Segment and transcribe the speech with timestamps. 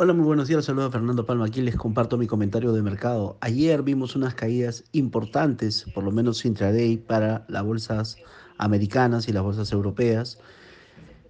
[0.00, 0.64] Hola, muy buenos días.
[0.64, 1.46] Saludos a Fernando Palma.
[1.46, 3.36] Aquí les comparto mi comentario de mercado.
[3.40, 8.16] Ayer vimos unas caídas importantes, por lo menos intraday, para las bolsas
[8.58, 10.38] americanas y las bolsas europeas.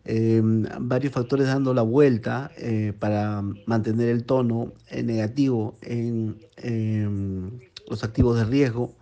[0.04, 0.42] Eh,
[0.80, 8.36] varios factores dando la vuelta eh, para mantener el tono negativo en em, los activos
[8.36, 8.94] de riesgo.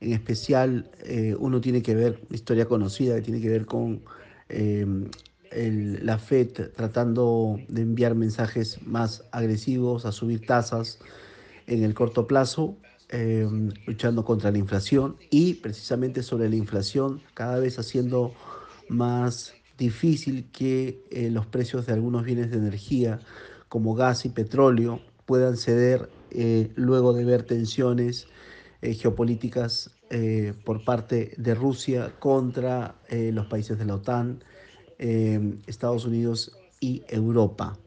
[0.00, 4.02] En especial, eh, uno tiene que ver, historia conocida, que tiene que ver con
[4.48, 5.08] em,
[5.50, 10.98] el, la Fed tratando de enviar mensajes más agresivos a subir tasas
[11.66, 12.76] en el corto plazo,
[13.10, 13.46] eh,
[13.86, 18.32] luchando contra la inflación y precisamente sobre la inflación cada vez haciendo
[18.88, 23.20] más difícil que eh, los precios de algunos bienes de energía
[23.68, 28.26] como gas y petróleo puedan ceder eh, luego de ver tensiones
[28.82, 29.90] geopolíticas
[30.64, 34.44] por parte de Rusia contra los países de la OTAN,
[34.98, 37.78] Estados Unidos y Europa.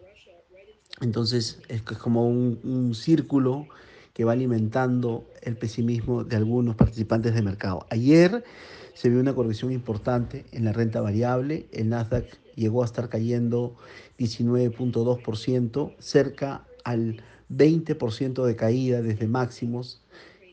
[1.01, 3.67] Entonces es como un, un círculo
[4.13, 7.85] que va alimentando el pesimismo de algunos participantes de mercado.
[7.91, 8.43] Ayer
[8.95, 11.67] se vio una corrección importante en la renta variable.
[11.71, 13.75] El Nasdaq llegó a estar cayendo
[14.17, 17.21] 19.2%, cerca al
[17.55, 20.01] 20% de caída desde máximos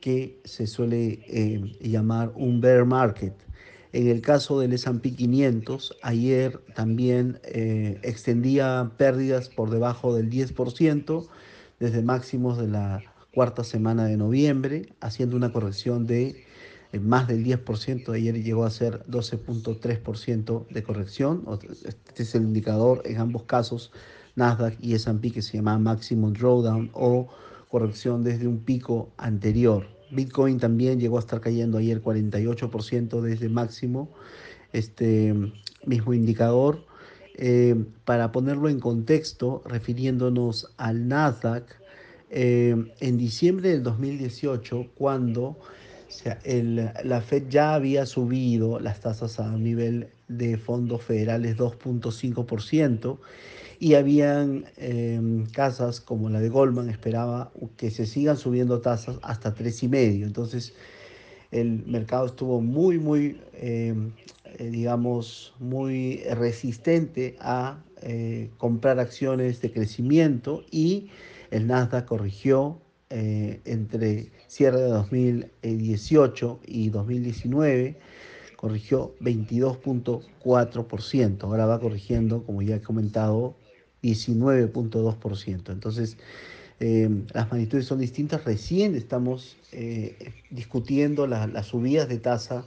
[0.02, 3.32] que se suele eh, llamar un bear market.
[3.94, 11.28] En el caso del S&P 500, ayer también eh, extendía pérdidas por debajo del 10%
[11.78, 16.44] desde máximos de la cuarta semana de noviembre, haciendo una corrección de
[16.90, 18.12] eh, más del 10%.
[18.12, 21.44] Ayer llegó a ser 12.3% de corrección.
[21.84, 23.92] Este es el indicador en ambos casos,
[24.34, 27.28] Nasdaq y S&P, que se llama Maximum Drawdown o
[27.68, 29.86] corrección desde un pico anterior.
[30.10, 34.10] Bitcoin también llegó a estar cayendo ayer 48% desde máximo,
[34.72, 35.34] este
[35.84, 36.84] mismo indicador.
[37.36, 37.74] Eh,
[38.04, 41.64] para ponerlo en contexto, refiriéndonos al Nasdaq,
[42.30, 45.42] eh, en diciembre del 2018, cuando
[46.14, 51.56] o sea, el, la Fed ya había subido las tasas a nivel de fondos federales
[51.56, 53.18] 2.5%,
[53.84, 55.20] y habían eh,
[55.52, 60.24] casas como la de Goldman, esperaba que se sigan subiendo tasas hasta tres y medio.
[60.24, 60.72] Entonces
[61.50, 63.94] el mercado estuvo muy, muy, eh,
[64.58, 71.10] digamos, muy resistente a eh, comprar acciones de crecimiento y
[71.50, 72.80] el Nasdaq corrigió
[73.10, 77.98] eh, entre cierre de 2018 y 2019
[78.56, 81.42] corrigió 22.4%.
[81.42, 83.56] Ahora va corrigiendo, como ya he comentado,
[84.04, 85.72] 19.2%.
[85.72, 86.18] Entonces,
[86.80, 88.44] eh, las magnitudes son distintas.
[88.44, 92.66] Recién estamos eh, discutiendo la, las subidas de tasa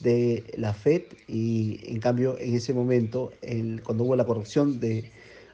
[0.00, 5.10] de la Fed y en cambio en ese momento, el, cuando hubo la corrección de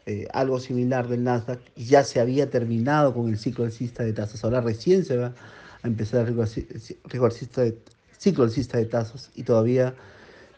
[0.06, 4.42] eh, algo similar del Nasdaq, ya se había terminado con el ciclo alcista de tasas.
[4.42, 5.34] Ahora recién se va
[5.82, 7.78] a empezar el ciclo alcista de,
[8.18, 9.94] ciclo alcista de tasas y todavía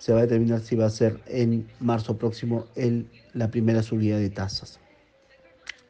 [0.03, 4.19] se va a determinar si va a ser en marzo próximo el, la primera subida
[4.19, 4.81] de tasas.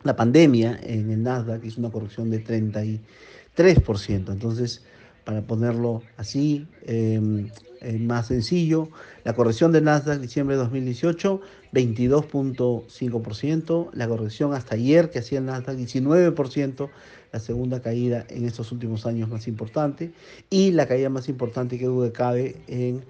[0.02, 4.82] La pandemia en el Nasdaq hizo una corrección de 33%, entonces
[5.24, 7.48] para ponerlo así, eh,
[7.80, 8.90] eh, más sencillo,
[9.24, 11.40] la corrección del Nasdaq diciembre de 2018,
[11.72, 16.90] 22.5%, la corrección hasta ayer que hacía el Nasdaq 19%,
[17.32, 20.12] la segunda caída en estos últimos años más importante,
[20.50, 23.02] y la caída más importante que de cabe en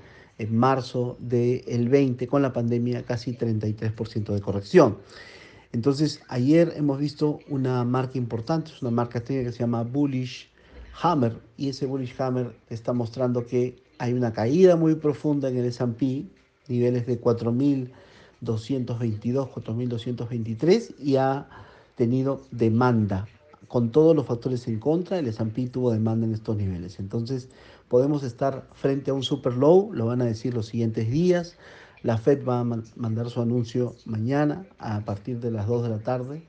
[0.42, 4.98] en marzo del 20 con la pandemia casi 33% de corrección.
[5.72, 10.50] Entonces ayer hemos visto una marca importante, es una marca técnica que se llama Bullish
[11.00, 15.66] Hammer y ese Bullish Hammer está mostrando que hay una caída muy profunda en el
[15.66, 16.26] S&P,
[16.68, 17.92] niveles de 4.222,
[18.42, 21.48] 4.223 y ha
[21.94, 23.28] tenido demanda
[23.72, 27.00] con todos los factores en contra, el S&P tuvo demanda en estos niveles.
[27.00, 27.48] Entonces,
[27.88, 31.56] podemos estar frente a un super low, lo van a decir los siguientes días.
[32.02, 36.00] La Fed va a mandar su anuncio mañana a partir de las 2 de la
[36.00, 36.42] tarde,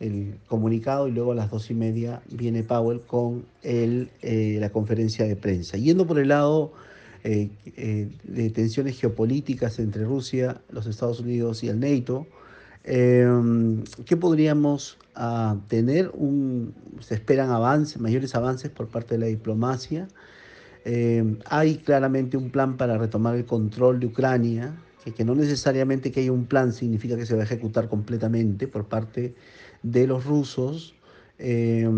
[0.00, 4.70] el comunicado, y luego a las 2 y media viene Powell con el, eh, la
[4.70, 5.76] conferencia de prensa.
[5.76, 6.72] Yendo por el lado
[7.22, 12.26] eh, eh, de tensiones geopolíticas entre Rusia, los Estados Unidos y el NATO,
[12.84, 13.28] eh,
[14.06, 16.10] ¿Qué podríamos uh, tener?
[17.00, 20.08] Se esperan avances, mayores avances por parte de la diplomacia.
[20.84, 24.74] Eh, hay claramente un plan para retomar el control de Ucrania,
[25.16, 28.86] que, no necesariamente que haya un plan significa que se va a ejecutar completamente por
[28.86, 29.34] parte
[29.82, 30.94] de los rusos,
[31.38, 31.88] eh,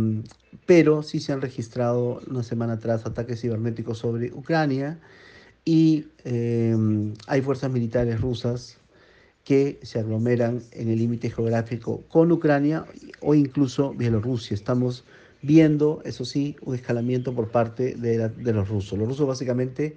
[0.66, 4.98] pero sí se han registrado una semana atrás ataques cibernéticos sobre Ucrania
[5.66, 6.06] y
[7.26, 8.78] hay fuerzas militares rusas
[9.44, 12.87] que se aglomeran en el límite geográfico con Ucrania
[13.20, 14.55] o incluso Bielorrusia.
[14.55, 15.05] Estamos
[15.43, 18.99] viendo, eso sí, un escalamiento por parte de, los rusos.
[18.99, 19.96] Los rusos básicamente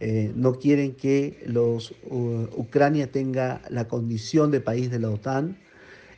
[0.00, 5.56] eh, no quieren que los, Ucrania tenga la condición de país de la OTAN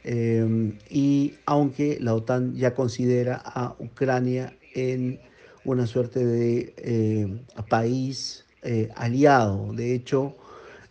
[0.02, 5.20] eh, y aunque la OTAN ya considera a Ucrania en
[5.64, 8.44] una suerte de eh, país
[8.96, 10.34] aliado, de hecho,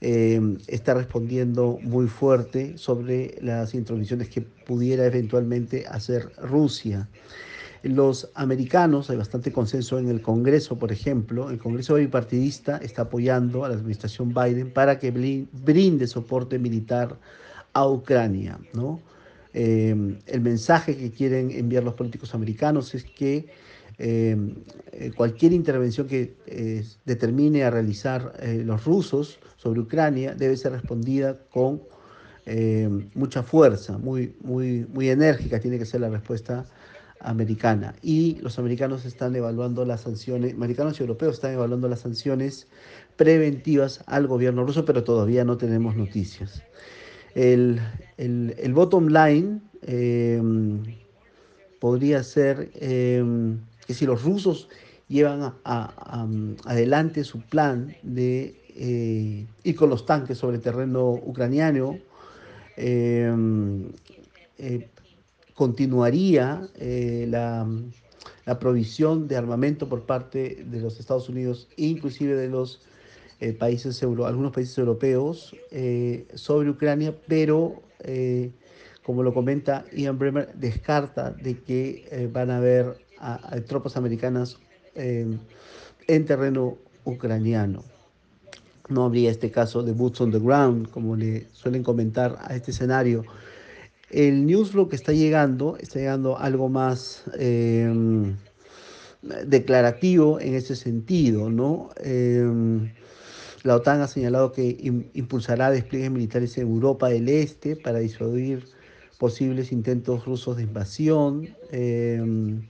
[0.05, 7.07] eh, está respondiendo muy fuerte sobre las intromisiones que pudiera eventualmente hacer Rusia.
[7.83, 13.63] Los americanos, hay bastante consenso en el Congreso, por ejemplo, el Congreso bipartidista está apoyando
[13.63, 17.17] a la administración Biden para que brinde soporte militar
[17.71, 18.59] a Ucrania.
[19.53, 23.47] Eh, el mensaje que quieren enviar los políticos americanos es que
[25.16, 26.36] cualquier intervención que
[27.06, 31.81] determine a realizar los rusos sobre Ucrania debe ser respondida con
[32.45, 36.66] eh, mucha fuerza, muy, muy, muy enérgica, tiene que ser la respuesta
[37.22, 37.95] americana.
[38.01, 42.68] Y los americanos están evaluando las sanciones, americanos y europeos están evaluando las sanciones
[43.16, 46.62] preventivas al gobierno ruso, pero todavía no tenemos noticias.
[47.34, 47.80] El,
[48.74, 50.42] bottom line eh,
[51.80, 53.24] podría ser eh,
[53.85, 54.69] que si los rusos
[55.07, 62.00] llevan adelante su plan de eh, y con los tanques sobre terreno ucraniano,
[62.75, 63.31] eh,
[64.57, 64.89] eh,
[65.53, 66.68] continuaría
[67.27, 67.68] la,
[68.59, 72.81] provisión de armamento por parte de los Estados Unidos, inclusive de los
[73.59, 75.56] países euro, algunos países europeos,
[76.33, 77.83] sobre Ucrania, pero
[79.03, 83.02] como lo comenta Ian Bremer, descarta de que van a haber
[83.67, 84.57] tropas americanas
[84.95, 87.83] en terreno ucraniano
[88.89, 92.71] no habría este caso de boots on the ground, como le suelen comentar a este
[92.71, 93.23] escenario.
[94.09, 98.35] El newsflow que está llegando, está llegando algo más em,
[99.45, 101.89] declarativo en ese sentido, ¿no?
[101.97, 102.91] Em,
[103.63, 104.77] la OTAN ha señalado que
[105.13, 108.65] impulsará despliegues militares en Europa del Este para disuadir
[109.17, 111.47] posibles intentos rusos de invasión.
[111.71, 112.67] Em,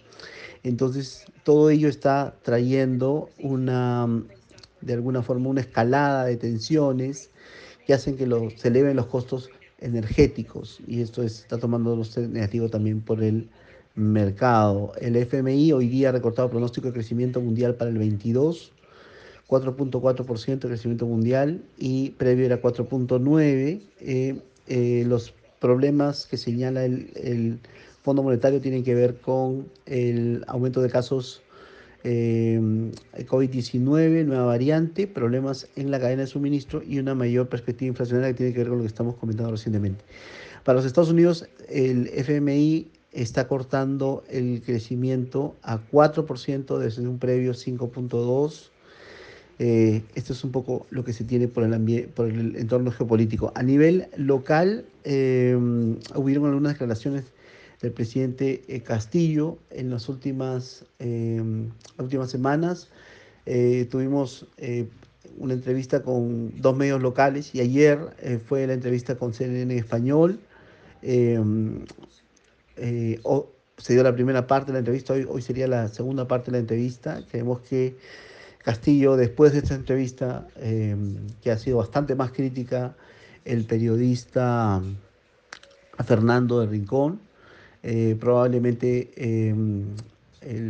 [0.64, 4.08] entonces, todo ello está trayendo una
[4.82, 7.30] de alguna forma una escalada de tensiones
[7.86, 8.28] que hacen que
[8.58, 9.50] se eleven los costos
[9.80, 13.50] energéticos y esto está tomando los negativo también por el
[13.96, 14.94] mercado.
[15.00, 18.72] El FMI hoy día ha recortado pronóstico de crecimiento mundial para el 22,
[19.48, 23.82] 4.4% de crecimiento mundial y previo era 4.9%.
[24.00, 27.60] Eh, eh, los problemas que señala el, el
[28.04, 31.42] Fondo Monetario tienen que ver con el aumento de casos
[32.04, 32.60] eh,
[33.14, 38.38] COVID-19, nueva variante, problemas en la cadena de suministro y una mayor perspectiva inflacionaria que
[38.38, 40.04] tiene que ver con lo que estamos comentando recientemente.
[40.66, 47.54] Para los Estados Unidos, el FMI está cortando el crecimiento a 4% desde un previo
[47.54, 48.70] 5.2%.
[49.60, 53.54] Eh, esto es un poco lo que se tiene por el, por el entorno geopolítico.
[53.56, 55.56] A nivel local, eh,
[56.16, 57.26] hubieron algunas declaraciones
[57.84, 61.70] del presidente eh, Castillo en las últimas, em,
[62.00, 62.88] últimas semanas.
[63.46, 64.88] Eh, tuvimos eh,
[65.38, 68.00] una entrevista con dos medios locales y ayer
[68.48, 70.40] fue la entrevista con CNN Español.
[71.02, 71.86] Em,
[72.76, 76.58] se dio la primera parte de la entrevista, hoy, hoy sería la segunda parte de
[76.58, 77.22] la entrevista.
[77.30, 77.98] Creemos que
[78.60, 82.96] Castillo, después de esta entrevista, em, que ha sido bastante más crítica,
[83.44, 84.82] el periodista
[86.06, 87.20] Fernando de Rincón,
[87.84, 89.88] eh, probablemente em,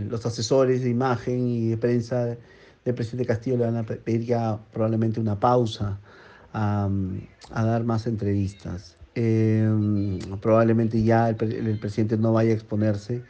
[0.10, 2.38] los asesores de imagen y de prensa
[2.86, 6.00] del presidente Castillo le van a pedir ya probablemente una pausa
[6.53, 6.89] a,
[7.53, 8.98] dar más entrevistas.
[9.15, 11.36] Em, probablemente ya el,
[11.79, 13.22] presidente no vaya a exponerse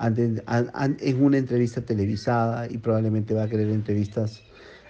[0.00, 4.42] en una entrevista televisada y probablemente va a querer entrevistas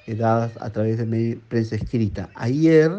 [0.06, 2.30] eh, dadas a través de prensa escrita.
[2.34, 2.90] Ayer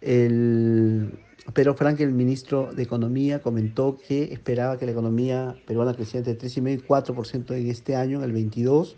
[0.00, 1.12] el
[1.54, 6.48] pero Frank, el ministro de Economía, comentó que esperaba que la economía peruana creciera entre
[6.48, 8.96] 3,5 y 4% en este año, en el 22,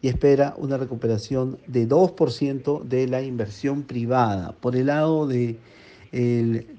[0.00, 4.52] y espera una recuperación de 2% de la inversión privada.
[4.60, 5.58] Por el lado del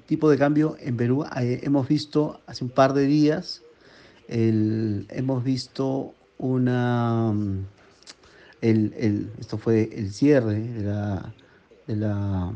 [0.06, 3.62] tipo de cambio en Perú, eh, hemos visto hace un par de días,
[4.28, 7.34] hemos visto una...
[8.60, 11.34] esto fue el cierre de la
[11.86, 12.52] de la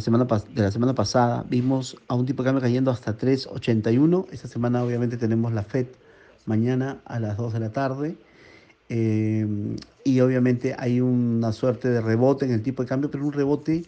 [0.00, 4.26] semana, de la semana pasada, vimos a un tipo de cambio cayendo hasta 3.81.
[4.32, 5.86] Esta semana obviamente tenemos la FED
[6.46, 8.16] mañana a las 2 de la tarde.
[8.88, 9.46] Eh,
[10.04, 13.84] y obviamente hay una suerte de rebote en el tipo de cambio, pero un rebote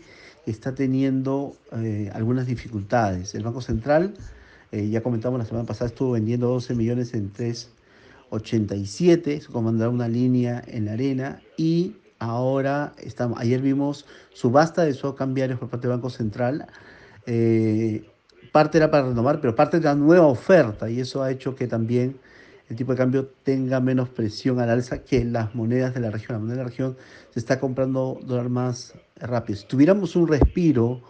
[0.46, 3.34] está teniendo eh, algunas dificultades.
[3.34, 4.14] El Banco Central,
[4.72, 10.08] eh, ya comentamos la semana pasada, estuvo vendiendo 12 millones en 3,87, eso comandará una
[10.08, 15.86] línea en la arena y ahora estamos, ayer vimos subasta de swap cambiarios por parte
[15.86, 16.66] del Banco Central.
[17.26, 18.08] Eh,
[18.52, 21.66] parte era para renovar, pero parte de la nueva oferta y eso ha hecho que
[21.66, 22.18] también
[22.68, 26.34] el tipo de cambio tenga menos presión al alza que las monedas de la región.
[26.34, 26.96] La moneda de la región
[27.30, 29.58] se está comprando dólar más rápido.
[29.58, 31.02] Si tuviéramos un respiro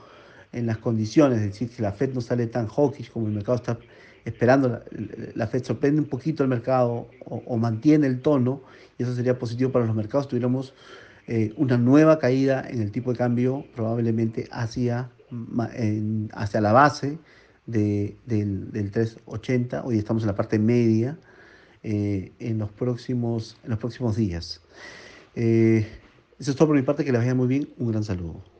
[0.52, 3.56] en las condiciones, es decir, que la Fed no sale tan hawkish como el mercado
[3.56, 3.78] está
[4.26, 4.83] esperando,
[5.35, 8.62] la, Fed sorprende un poquito el mercado o, mantiene el tono,
[8.99, 10.75] y eso sería positivo para los mercados, tuviéramos
[11.28, 15.11] eh, una nueva caída en el tipo de cambio, probablemente hacia,
[16.33, 17.18] hacia la base
[17.66, 21.16] del, del 380, hoy estamos en la parte media,
[21.85, 24.61] eh, en, los próximos, en los próximos días.
[25.37, 25.87] Eh,
[26.37, 28.55] eso es todo por mi parte, que les vaya muy bien, un gran saludo.